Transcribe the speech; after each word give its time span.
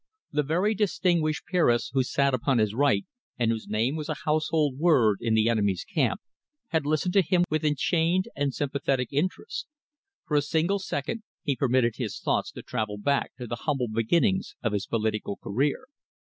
The 0.31 0.41
very 0.41 0.73
distinguished 0.73 1.45
peeress 1.45 1.91
who 1.93 2.01
sat 2.01 2.33
upon 2.33 2.57
his 2.57 2.73
right, 2.73 3.05
and 3.37 3.51
whose 3.51 3.67
name 3.67 3.95
was 3.95 4.09
a 4.09 4.15
household 4.25 4.79
word 4.79 5.19
in 5.21 5.35
the 5.35 5.47
enemy's 5.47 5.83
camp, 5.83 6.21
had 6.69 6.87
listened 6.87 7.13
to 7.13 7.21
him 7.21 7.43
with 7.51 7.63
enchained 7.63 8.27
and 8.35 8.51
sympathetic 8.51 9.09
interest. 9.11 9.67
For 10.25 10.35
a 10.35 10.41
single 10.41 10.79
second 10.79 11.21
he 11.43 11.55
permitted 11.55 11.97
his 11.97 12.19
thoughts 12.19 12.51
to 12.53 12.63
travel 12.63 12.97
back 12.97 13.35
to 13.35 13.45
the 13.45 13.57
humble 13.69 13.89
beginnings 13.89 14.55
of 14.63 14.73
his 14.73 14.87
political 14.87 15.35
career. 15.37 15.85